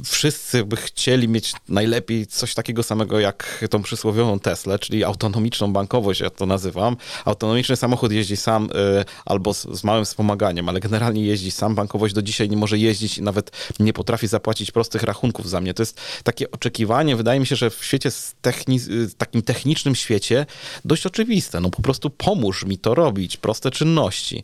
[0.04, 6.20] wszyscy by chcieli mieć najlepiej coś takiego samego jak tą przysłowiową Tesla, czyli autonomiczną bankowość,
[6.20, 6.98] ja to nazywam.
[7.26, 11.76] Autonomiczny samochód jeździ sam e, albo z, z małym wspomaganiem, ale generalnie jeździ sam.
[11.76, 15.74] Bankowość do dzisiaj nie może jeździć i nawet nie potrafi zapłacić prostych rachunków za mnie.
[15.74, 18.10] To jest takie oczekiwanie, wydaje mi się, że w świecie
[18.42, 20.46] techni- takim technicznym świecie
[20.86, 21.60] dość oczywiste.
[21.60, 24.44] No po prostu pomóż mi to robić, proste czynności.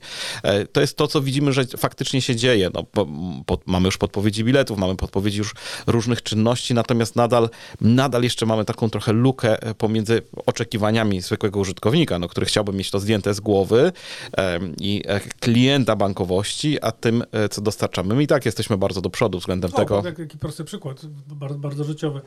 [0.71, 2.69] To jest to, co widzimy, że faktycznie się dzieje.
[2.73, 3.07] No, po,
[3.45, 5.53] po, mamy już podpowiedzi biletów, mamy podpowiedzi już
[5.87, 7.49] różnych czynności, natomiast nadal,
[7.81, 12.91] nadal jeszcze mamy taką trochę lukę e, pomiędzy oczekiwaniami zwykłego użytkownika, no, który chciałby mieć
[12.91, 13.91] to zdjęte z głowy
[14.37, 15.03] e, i
[15.39, 18.15] klienta bankowości, a tym, e, co dostarczamy.
[18.15, 20.01] My i tak jesteśmy bardzo do przodu względem o, tego.
[20.01, 22.21] Taki prosty przykład, bardzo, bardzo życiowy.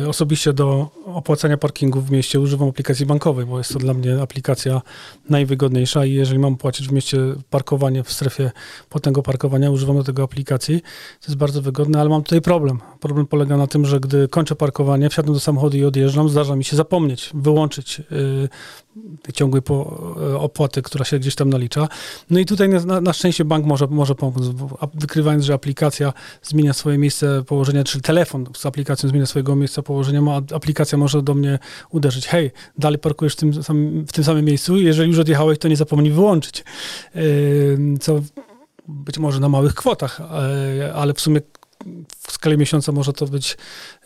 [0.00, 4.22] Yy, osobiście do opłacania parkingu w mieście używam aplikacji bankowej, bo jest to dla mnie
[4.22, 4.82] aplikacja
[5.28, 7.18] najwygodniejsza i jeżeli mam płacić w mieście
[7.50, 8.50] parkowanie w strefie
[8.88, 10.80] płatnego parkowania, używam do tego aplikacji.
[11.20, 12.80] To jest bardzo wygodne, ale mam tutaj problem.
[13.00, 16.64] Problem polega na tym, że gdy kończę parkowanie, wsiadam do samochodu i odjeżdżam, zdarza mi
[16.64, 18.48] się zapomnieć, wyłączyć yy,
[19.22, 19.62] tej ciągłej
[20.16, 21.88] yy, opłaty, która się gdzieś tam nalicza.
[22.30, 24.44] No i tutaj na, na szczęście bank może, może pomóc,
[24.94, 30.22] wykrywając, że aplikacja zmienia swoje miejsce położenia, czyli telefon z aplikacją zmienia swojego miejsca położenia,
[30.22, 31.58] ma, aplikacja może do mnie
[31.90, 32.26] uderzyć.
[32.26, 35.76] Hej, dalej parkujesz w tym, samym, w tym samym miejscu, jeżeli już odjechałeś, to nie
[35.76, 36.64] zapomnij wyłączyć.
[37.14, 38.20] Yy, co
[38.88, 40.20] być może na małych kwotach,
[40.78, 41.40] yy, ale w sumie
[42.40, 43.56] skali miesiąca może to być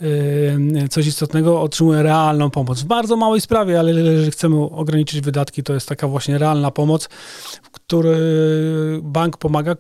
[0.01, 2.81] yy, coś istotnego, otrzymuje realną pomoc.
[2.81, 7.09] W bardzo małej sprawie, ale jeżeli chcemy ograniczyć wydatki, to jest taka właśnie realna pomoc,
[7.73, 8.17] który
[9.03, 9.75] bank pomaga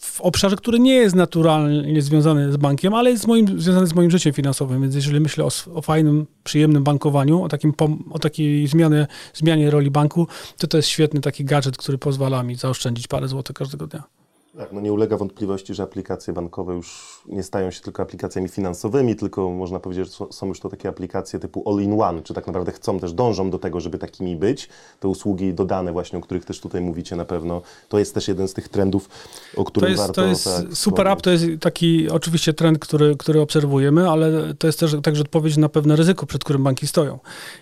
[0.00, 4.10] w obszarze, który nie jest naturalnie związany z bankiem, ale jest moim, związany z moim
[4.10, 4.82] życiem finansowym.
[4.82, 7.72] Więc jeżeli myślę o, o fajnym, przyjemnym bankowaniu, o, takim,
[8.10, 10.26] o takiej zmianie, zmianie roli banku,
[10.58, 14.19] to to jest świetny taki gadżet, który pozwala mi zaoszczędzić parę złotych każdego dnia.
[14.60, 19.16] Tak, no nie ulega wątpliwości, że aplikacje bankowe już nie stają się tylko aplikacjami finansowymi,
[19.16, 23.00] tylko można powiedzieć, że są już to takie aplikacje typu all-in-one, czy tak naprawdę chcą
[23.00, 24.68] też, dążą do tego, żeby takimi być.
[25.00, 28.48] Te usługi dodane właśnie, o których też tutaj mówicie na pewno, to jest też jeden
[28.48, 29.08] z tych trendów,
[29.56, 30.22] o którym to jest, warto...
[30.22, 34.66] To jest tak, super app, to jest taki oczywiście trend, który, który obserwujemy, ale to
[34.66, 37.18] jest też także odpowiedź na pewne ryzyko, przed którym banki stoją.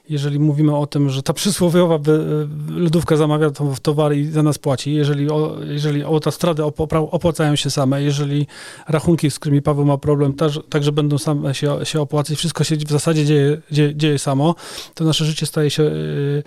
[0.08, 1.98] Jeżeli mówimy o tym, że ta przysłowiowa
[2.68, 3.50] lodówka zamawia
[3.82, 6.04] towar i za nas płaci, jeżeli, o, jeżeli
[6.96, 8.02] autostrady opłacają się same.
[8.02, 8.46] Jeżeli
[8.88, 10.34] rachunki, z którymi Paweł ma problem,
[10.68, 14.54] także będą same się, się opłacać, wszystko się w zasadzie dzieje, dzieje, dzieje samo,
[14.94, 16.42] to nasze życie staje się, yy,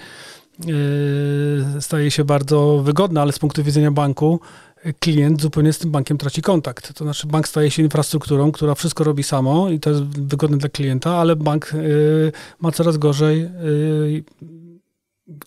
[0.66, 4.40] yy, staje się bardzo wygodne, ale z punktu widzenia banku
[5.00, 6.94] klient zupełnie z tym bankiem traci kontakt.
[6.94, 10.70] To znaczy bank staje się infrastrukturą, która wszystko robi samo i to jest wygodne dla
[10.70, 13.50] klienta, ale bank yy, ma coraz gorzej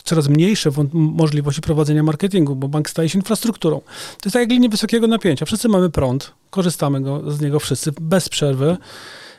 [0.05, 3.81] coraz mniejsze możliwości prowadzenia marketingu, bo bank staje się infrastrukturą.
[3.81, 5.47] To jest tak jak linie wysokiego napięcia.
[5.47, 8.77] Wszyscy mamy prąd, korzystamy go, z niego wszyscy bez przerwy.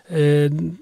[0.10, 0.18] Yy,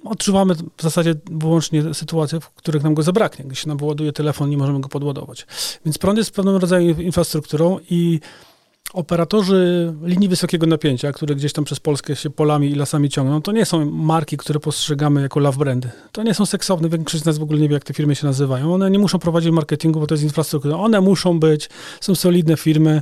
[0.05, 3.45] odczuwamy w zasadzie wyłącznie sytuacje, w których nam go zabraknie.
[3.45, 5.47] Gdy się nam wyładuje telefon, nie możemy go podładować.
[5.85, 8.19] Więc prąd jest pewnego rodzaju infrastrukturą i
[8.93, 13.51] operatorzy linii wysokiego napięcia, które gdzieś tam przez Polskę się polami i lasami ciągną, to
[13.51, 15.89] nie są marki, które postrzegamy jako love brandy.
[16.11, 18.27] To nie są seksowne, większość z nas w ogóle nie wie, jak te firmy się
[18.27, 18.73] nazywają.
[18.73, 20.77] One nie muszą prowadzić marketingu, bo to jest infrastruktura.
[20.77, 21.69] One muszą być,
[22.01, 23.01] są solidne firmy.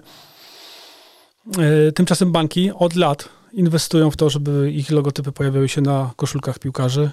[1.58, 6.60] E, tymczasem banki od lat inwestują w to, żeby ich logotypy pojawiały się na koszulkach
[6.60, 7.02] piłkarzy.
[7.04, 7.12] E,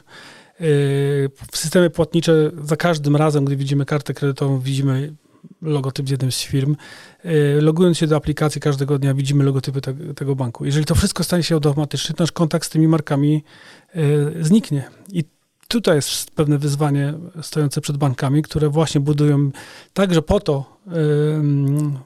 [1.53, 5.13] w systemie płatnicze za każdym razem, gdy widzimy kartę kredytową, widzimy
[5.63, 6.77] logotyp z jednym z firm.
[7.25, 10.65] Y, logując się do aplikacji każdego dnia widzimy logotypy te, tego banku.
[10.65, 13.45] Jeżeli to wszystko stanie się automatycznie, to nasz kontakt z tymi markami
[13.97, 14.85] y, zniknie.
[15.13, 15.25] I
[15.69, 19.51] tutaj jest pewne wyzwanie stojące przed bankami, które właśnie budują
[19.93, 20.91] także po to y,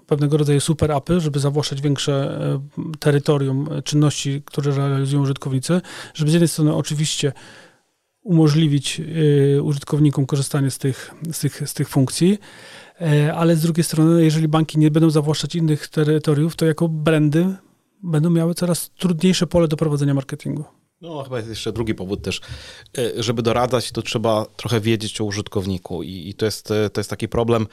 [0.06, 2.38] pewnego rodzaju super apy, żeby zawłaszczać większe
[2.98, 5.80] terytorium czynności, które realizują użytkownicy,
[6.14, 7.32] żeby z jednej strony oczywiście
[8.22, 9.00] umożliwić
[9.62, 12.81] użytkownikom korzystanie z tych, z tych, z tych funkcji, E,
[13.34, 17.54] ale z drugiej strony, jeżeli banki nie będą zawłaszczać innych terytoriów, to jako brandy
[18.02, 20.64] będą miały coraz trudniejsze pole do prowadzenia marketingu.
[21.00, 22.40] No, chyba jest jeszcze drugi powód też.
[22.98, 27.00] E, żeby doradzać, to trzeba trochę wiedzieć o użytkowniku i, i to, jest, e, to
[27.00, 27.66] jest taki problem.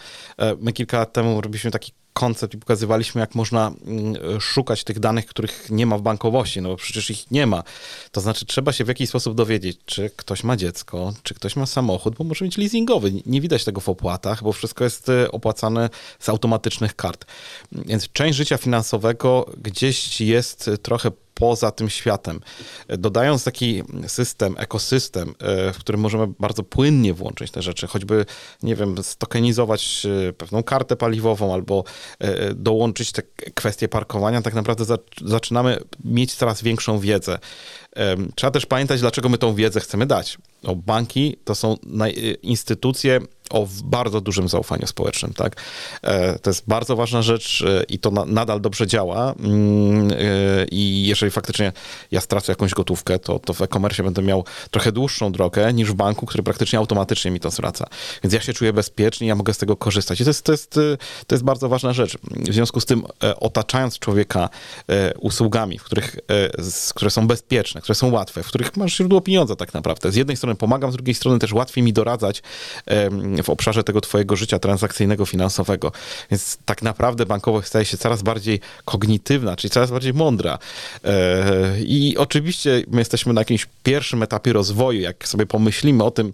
[0.62, 5.26] My kilka lat temu robiliśmy taki koncept i pokazywaliśmy, jak można mm, szukać tych danych,
[5.26, 7.64] których nie ma w bankowości, no bo przecież ich nie ma.
[8.12, 11.66] To znaczy, trzeba się w jakiś sposób dowiedzieć, czy ktoś ma dziecko, czy ktoś ma
[11.66, 13.12] samochód, bo może mieć leasingowy.
[13.26, 17.26] Nie widać tego w opłatach, bo wszystko jest y, opłacane z automatycznych kart.
[17.72, 22.40] Więc część życia finansowego gdzieś jest trochę poza tym światem.
[22.88, 25.36] Dodając taki system, ekosystem,
[25.74, 28.26] w którym możemy bardzo płynnie włączyć te rzeczy, choćby,
[28.64, 31.84] nie wiem, stokenizować pewną kartę paliwową albo
[32.56, 33.22] dołączyć te
[33.54, 37.40] kwestie parkowania, tak naprawdę zaczynamy mieć coraz większą wiedzę.
[38.36, 40.38] Trzeba też pamiętać, dlaczego my tą wiedzę chcemy dać.
[40.76, 41.78] Banki to są
[42.42, 43.20] instytucje
[43.50, 45.56] o bardzo dużym zaufaniu społecznym, tak?
[46.02, 50.16] E, to jest bardzo ważna rzecz e, i to na, nadal dobrze działa mm, e,
[50.72, 51.72] i jeżeli faktycznie
[52.12, 55.94] ja stracę jakąś gotówkę, to, to w e-commerce będę miał trochę dłuższą drogę niż w
[55.94, 57.88] banku, który praktycznie automatycznie mi to zwraca.
[58.24, 60.80] Więc ja się czuję bezpiecznie, ja mogę z tego korzystać i to jest, to jest,
[61.28, 62.18] to jest bardzo ważna rzecz.
[62.22, 63.04] W związku z tym
[63.40, 64.50] otaczając człowieka
[65.20, 66.16] usługami, w których,
[66.96, 70.12] które są bezpieczne, które są łatwe, w których masz źródło pieniądza tak naprawdę.
[70.12, 72.44] Z jednej strony pomagam, z drugiej strony też łatwiej mi doradzać
[73.44, 75.92] w obszarze tego twojego życia transakcyjnego, finansowego.
[76.32, 80.60] Więc tak naprawdę bankowość staje się coraz bardziej kognitywna, czyli coraz bardziej mądra.
[81.04, 86.34] E, I oczywiście my jesteśmy na jakimś pierwszym etapie rozwoju, jak sobie pomyślimy o tym,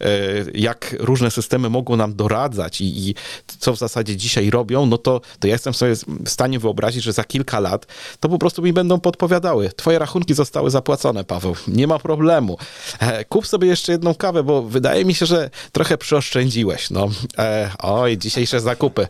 [0.00, 0.06] e,
[0.54, 3.14] jak różne systemy mogą nam doradzać i, i
[3.58, 7.12] co w zasadzie dzisiaj robią, no to, to ja jestem sobie w stanie wyobrazić, że
[7.12, 7.86] za kilka lat
[8.20, 9.70] to po prostu mi będą podpowiadały.
[9.76, 11.56] Twoje rachunki zostały zapłacone, Paweł.
[11.68, 12.58] Nie ma problemu.
[12.98, 16.41] E, kup sobie jeszcze jedną kawę, bo wydaje mi się, że trochę przyoszczędziłeś
[16.90, 17.08] No.
[17.38, 19.08] E, oj, dzisiejsze zakupy.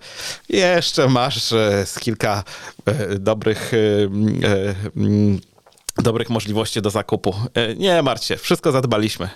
[0.49, 2.45] Jeszcze masz e, z kilka
[2.87, 3.79] e, dobrych, e,
[4.97, 5.41] mm,
[5.99, 7.35] dobrych możliwości do zakupu.
[7.55, 9.29] E, nie martw się, wszystko zadbaliśmy.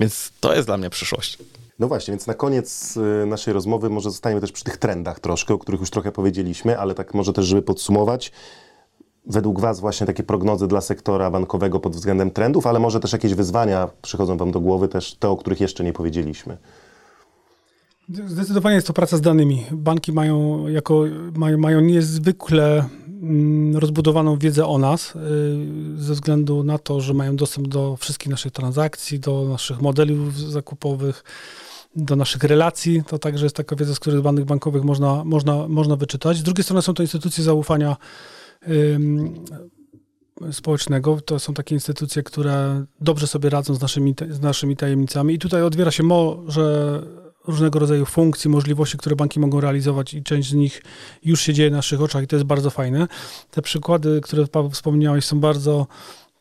[0.00, 1.38] Więc to jest dla mnie przyszłość.
[1.78, 5.54] No właśnie, więc na koniec e, naszej rozmowy może zostaniemy też przy tych trendach troszkę,
[5.54, 8.32] o których już trochę powiedzieliśmy, ale tak może też, żeby podsumować,
[9.26, 13.34] według Was właśnie takie prognozy dla sektora bankowego pod względem trendów, ale może też jakieś
[13.34, 16.56] wyzwania przychodzą Wam do głowy, też te, o których jeszcze nie powiedzieliśmy.
[18.26, 19.66] Zdecydowanie jest to praca z danymi.
[19.72, 22.84] Banki mają, jako, mają, mają niezwykle
[23.22, 25.18] mm, rozbudowaną wiedzę o nas, y,
[25.96, 30.16] ze względu na to, że mają dostęp do wszystkich naszych transakcji, do naszych modeli
[30.48, 31.24] zakupowych,
[31.96, 33.02] do naszych relacji.
[33.06, 36.36] To także jest taka wiedza, z których danych bankowych można, można, można wyczytać.
[36.36, 37.96] Z drugiej strony są to instytucje zaufania
[40.52, 41.20] społecznego.
[41.20, 45.34] To są takie instytucje, które dobrze sobie radzą z naszymi, z naszymi tajemnicami.
[45.34, 47.02] I tutaj otwiera się może
[47.46, 50.82] różnego rodzaju funkcji, możliwości, które banki mogą realizować i część z nich
[51.24, 53.08] już się dzieje na naszych oczach i to jest bardzo fajne.
[53.50, 55.86] Te przykłady, które Paweł wspomniałeś, są bardzo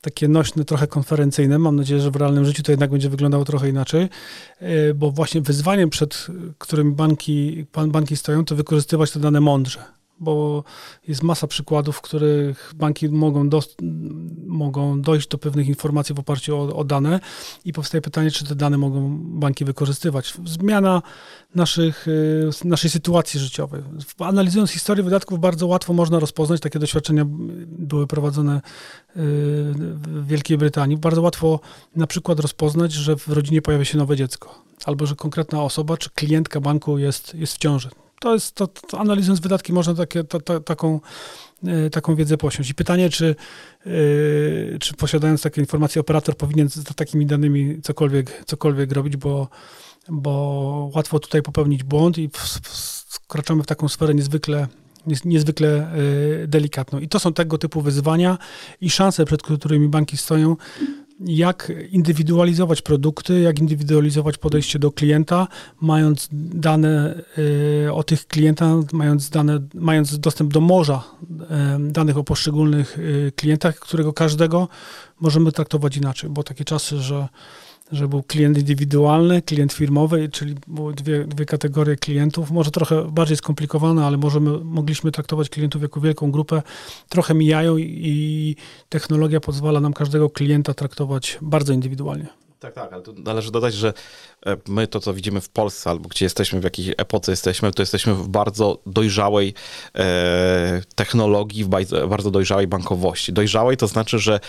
[0.01, 1.59] takie nośne, trochę konferencyjne.
[1.59, 4.09] Mam nadzieję, że w realnym życiu to jednak będzie wyglądało trochę inaczej,
[4.59, 10.63] e, bo właśnie wyzwaniem, przed którym banki, banki stoją, to wykorzystywać te dane mądrze bo
[11.07, 13.61] jest masa przykładów, w których banki mogą, do,
[14.45, 17.19] mogą dojść do pewnych informacji w oparciu o, o, dane
[17.65, 20.33] i powstaje pytanie, czy te dane mogą banki wykorzystywać.
[20.45, 21.01] Zmiana
[21.55, 23.81] naszych, y, naszej sytuacji życiowej.
[24.19, 27.25] Analizując historię wydatków, bardzo łatwo można rozpoznać, takie doświadczenia
[27.67, 28.61] były prowadzone y,
[29.15, 31.59] w Wielkiej Brytanii, bardzo łatwo
[31.95, 36.09] na przykład rozpoznać, że w rodzinie pojawia się nowe dziecko, albo że konkretna osoba czy
[36.09, 37.89] klientka banku jest, jest w ciąży
[38.21, 40.23] to jest, to, to analizując wydatki można takie,
[40.65, 40.99] taką,
[41.67, 42.69] e, taką wiedzę posiąść.
[42.69, 43.35] I pytanie, czy,
[43.85, 49.47] yy, czy posiadając takie informacje, operator powinien z takimi danymi cokolwiek, cokolwiek robić, bo,
[50.09, 52.29] bo łatwo tutaj popełnić błąd i
[53.09, 54.67] wkraczamy w taką sferę niezwykle
[55.25, 55.93] niezwykle
[56.43, 56.99] e, delikatną.
[56.99, 58.37] I to są tego typu wyzwania
[58.81, 60.55] i szanse, przed którymi banki stoją,
[61.25, 65.47] jak indywidualizować produkty, jak indywidualizować podejście do klienta,
[65.81, 67.23] mając dane
[67.85, 73.31] y, o tych klientach, mając, dane, mając dostęp do morza y, danych o poszczególnych y,
[73.35, 74.67] klientach, którego każdego
[75.19, 77.27] możemy traktować inaczej, bo takie czasy, że
[77.91, 83.37] że był klient indywidualny, klient firmowy, czyli były dwie, dwie kategorie klientów, może trochę bardziej
[83.37, 86.61] skomplikowane, ale możemy, mogliśmy traktować klientów jako wielką grupę,
[87.09, 88.55] trochę mijają i,
[88.89, 92.27] technologia pozwala nam każdego klienta traktować bardzo indywidualnie.
[92.61, 93.93] Tak, tak, ale tu należy dodać, że
[94.45, 97.81] e, my to, co widzimy w Polsce, albo gdzie jesteśmy, w jakiej epoce jesteśmy, to
[97.81, 99.53] jesteśmy w bardzo dojrzałej
[99.95, 101.67] e, technologii, w
[102.07, 103.33] bardzo dojrzałej bankowości.
[103.33, 104.39] Dojrzałej to znaczy, że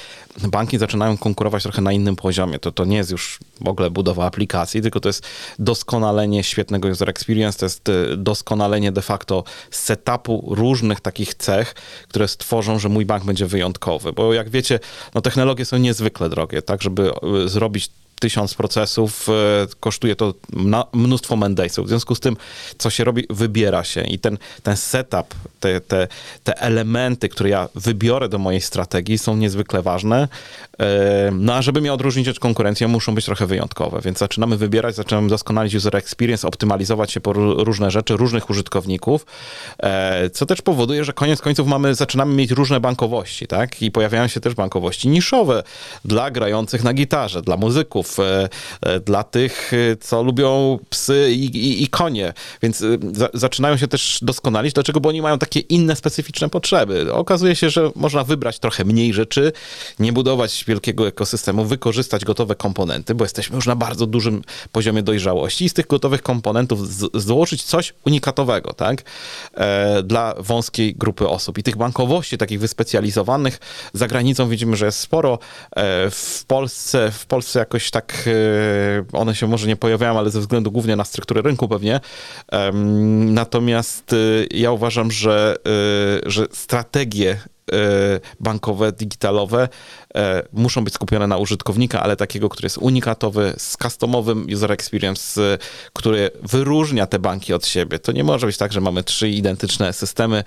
[0.42, 2.58] banki zaczynają konkurować trochę na innym poziomie.
[2.58, 5.26] To, to nie jest już w ogóle budowa aplikacji, tylko to jest
[5.58, 11.74] doskonalenie świetnego user experience, to jest e, doskonalenie de facto setupu różnych takich cech,
[12.08, 14.12] które stworzą, że mój bank będzie wyjątkowy.
[14.12, 14.80] Bo jak wiecie,
[15.14, 17.90] no technologie są niezwykle drogie, tak, żeby e, zrobić
[18.22, 19.32] tysiąc procesów, e,
[19.80, 20.34] kosztuje to
[20.92, 21.86] mnóstwo mandejsów.
[21.86, 22.36] W związku z tym,
[22.78, 26.08] co się robi, wybiera się i ten, ten setup, te, te,
[26.44, 30.28] te elementy, które ja wybiorę do mojej strategii są niezwykle ważne.
[30.80, 34.94] E, No a żeby mnie odróżnić od konkurencji, muszą być trochę wyjątkowe, więc zaczynamy wybierać,
[34.94, 39.26] zaczynamy doskonalić user experience, optymalizować się po ró- różne rzeczy, różnych użytkowników,
[39.82, 43.82] e, co też powoduje, że koniec końców mamy, zaczynamy mieć różne bankowości, tak?
[43.82, 45.62] I pojawiają się też bankowości niszowe
[46.04, 48.48] dla grających na gitarze, dla muzyków, e,
[48.82, 52.32] e, dla tych, e, co lubią psy i, i, i konie,
[52.62, 54.72] więc za, zaczynają się też doskonalić.
[54.72, 55.00] Dlaczego?
[55.00, 57.12] Bo oni mają takie inne specyficzne potrzeby.
[57.12, 59.52] Okazuje się, że można wybrać trochę mniej rzeczy,
[59.98, 64.42] nie budować wielkiego ekosystemu, wykorzystać gotowe komponenty, bo jesteśmy już na bardzo dużym
[64.72, 69.02] poziomie dojrzałości i z tych gotowych komponentów z, złożyć coś unikatowego, tak?
[69.54, 71.58] E, dla wąskiej grupy osób.
[71.58, 73.58] I tych bankowości takich wyspecjalizowanych
[73.92, 75.38] za granicą widzimy, że jest sporo.
[75.76, 78.32] E, w Polsce, w Polsce jakoś tak e,
[79.12, 82.00] one się może nie pojawiają, ale ze względu głównie na strukturę rynku pewnie.
[83.26, 84.16] Natomiast e,
[84.50, 85.56] ja uważam, że,
[86.26, 87.36] e, że strategie
[88.40, 89.68] bankowe, digitalowe
[90.52, 95.58] muszą być skupione na użytkownika, ale takiego, który jest unikatowy, z customowym user experience,
[95.92, 97.98] który wyróżnia te banki od siebie.
[97.98, 100.44] To nie może być tak, że mamy trzy identyczne systemy,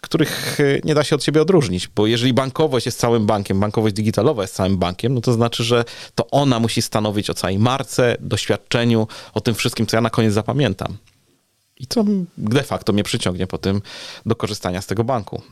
[0.00, 3.94] których e, nie da się od siebie odróżnić, bo jeżeli bankowość jest całym bankiem, bankowość
[3.94, 5.84] digitalowa jest całym bankiem, no to znaczy, że
[6.14, 10.32] to ona musi stanowić o całej marce, doświadczeniu, o tym wszystkim, co ja na koniec
[10.32, 10.96] zapamiętam.
[11.80, 12.04] I to
[12.38, 13.82] de facto mnie przyciągnie po tym
[14.26, 15.42] do korzystania z tego banku.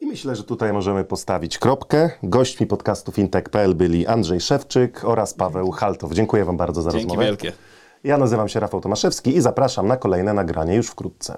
[0.00, 2.10] I myślę, że tutaj możemy postawić kropkę.
[2.22, 6.12] Gośćmi podcastu fintech.pl byli Andrzej Szewczyk oraz Paweł Haltow.
[6.12, 7.26] Dziękuję Wam bardzo za Dzięki rozmowę.
[7.26, 7.52] wielkie.
[8.04, 11.36] Ja nazywam się Rafał Tomaszewski i zapraszam na kolejne nagranie już wkrótce.